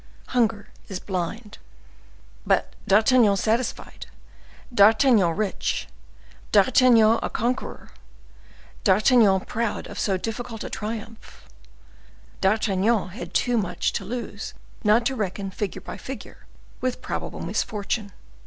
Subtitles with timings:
[0.29, 1.59] Hunger is blind.
[2.43, 13.93] But D'Artagnan satisfied—D'Artagnan rich—D'Artagnan a conqueror—D'Artagnan proud of so difficult a triumph—D'Artagnan had too much
[13.93, 16.47] to lose not to reckon, figure by figure,
[16.81, 18.11] with probable misfortune.